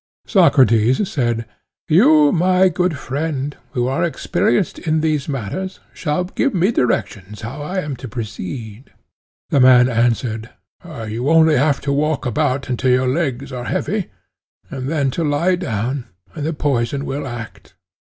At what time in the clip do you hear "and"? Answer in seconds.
14.71-14.89, 16.33-16.47